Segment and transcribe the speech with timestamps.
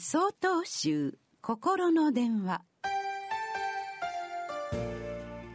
[0.00, 2.62] 総統集心の電話。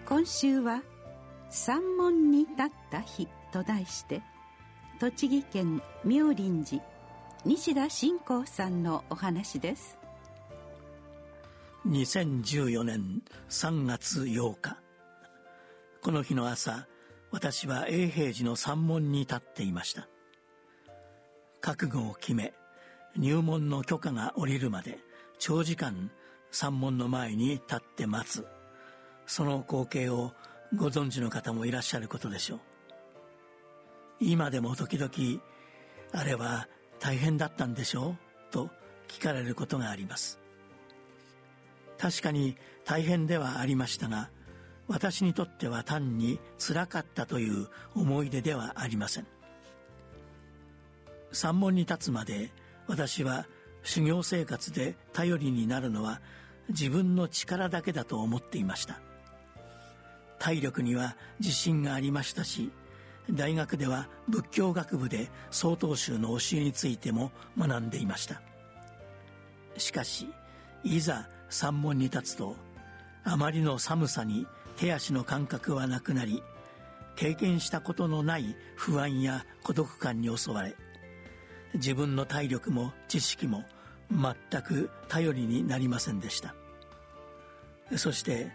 [0.06, 0.84] 今週は
[1.50, 2.56] 「三門に立っ
[2.92, 4.21] た日」と題して
[5.00, 6.84] 栃木県妙林寺
[7.46, 9.97] 西田信仰さんのお話です。
[11.87, 14.78] 2014年3月8日。
[16.02, 16.88] この日の朝
[17.31, 20.09] 私は永平寺の山門に立っていました。
[21.62, 22.53] 覚悟を決め
[23.16, 25.00] 入門の許可が下りるまで
[25.40, 26.12] 長時間
[26.52, 28.45] 山門の前に立って待つ。
[29.26, 30.34] その光景を
[30.76, 32.59] ご存知の方もいらっしゃることでしょう。
[34.20, 35.41] 今でも時々
[36.12, 36.68] あれは
[36.99, 38.16] 大変だったんでしょ
[38.49, 38.52] う？
[38.52, 38.70] と
[39.07, 40.40] 聞かれることがあります。
[41.98, 44.30] 確かに大変ではありましたが
[44.88, 49.27] 私にとっては単につらかったという思い出ではありません。
[51.32, 52.52] 山門に立つまで
[52.87, 53.47] 私は
[53.83, 56.21] 修行生活で頼りになるのは
[56.69, 59.01] 自分の力だけだと思っていました。
[60.40, 62.71] 体力には自信がありましたし
[63.31, 68.42] 大学では仏教学部で曹洞宗の教えについても学んでいました。
[69.78, 70.28] しかし
[70.84, 72.56] いざ山門に立つと
[73.23, 76.44] あまりの寒さに手足の感覚はなくなり
[77.16, 80.75] 経験したことのない不安や孤独感に襲われ
[81.76, 83.64] 自分の体力も知識も
[84.12, 86.56] 全く頼りになりませんでした。
[87.98, 88.52] そして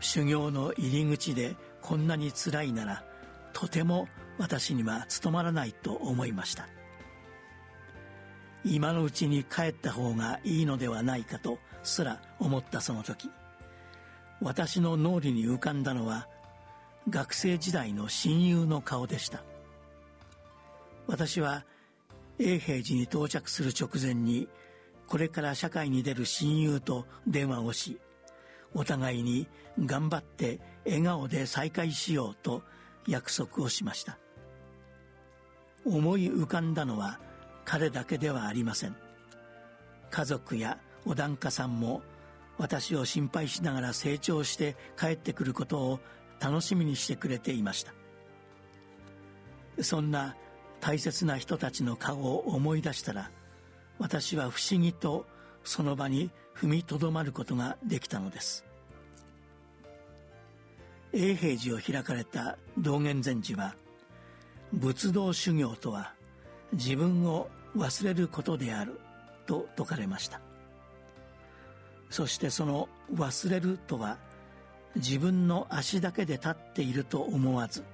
[0.00, 3.04] 修行の入り口でこんなにつらいなら
[3.52, 4.08] とても
[4.38, 6.68] 私には務まらないと思いました。
[8.64, 13.30] 今のうちに帰った方がいいのではないかとすら思ったその時
[14.40, 16.28] 私の脳裏に浮かんだのは
[17.08, 19.42] 学生時代の親友の顔でした。
[21.06, 21.64] 私は
[22.38, 24.48] 永平寺に到着する直前に
[25.06, 27.98] これから社会に出る親友と電話をし
[28.74, 29.48] お互いに
[29.84, 32.62] 頑張って笑顔で再会しようと
[33.06, 34.18] 約束をしました。
[35.84, 37.18] 思い浮かんだのは
[37.64, 38.96] 彼だけではありません。
[40.10, 42.02] 家族やお檀家さんも
[42.58, 46.00] 私を心配しながら成長して帰ってくることを
[46.40, 47.94] 楽しみにしてくれていました。
[49.82, 50.36] そんな
[50.80, 53.30] 大切な人たちの顔を思い出したら
[53.98, 55.26] 私は不思議と
[55.64, 58.64] その場に踏みとどまることができたのです。
[61.12, 63.74] 永平寺を開かれた道元禅師は
[64.72, 66.12] 仏道修行とは
[66.72, 69.00] 自分を忘れることである
[69.46, 70.40] と説かれました。
[72.10, 74.18] そしてその忘れるとは
[74.96, 77.84] 自分の足だけで立っていると思わず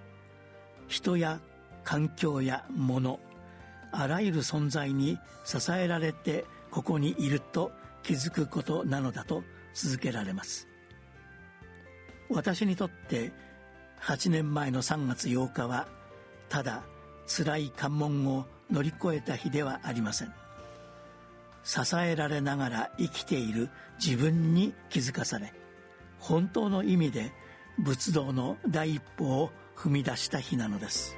[0.89, 1.41] 人や
[1.85, 3.21] 環境や物
[3.93, 7.71] あらゆる存在に支えられてここにいると
[8.03, 10.67] 気づくことなのだと続けられます。
[12.29, 13.33] 私にとって
[14.01, 15.87] 8年前の3月8日は
[16.49, 16.83] ただ
[17.27, 20.35] 辛い関門を乗り越えた日ではありません。
[21.63, 23.71] 支えられながら生きている
[24.05, 25.55] 自分に気づかされ
[26.19, 27.33] 本当の意味で
[27.79, 31.17] 仏道の第一歩を踏み出した日なのです。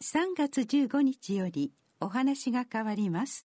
[0.00, 3.47] 3月15日よりお話が変わります。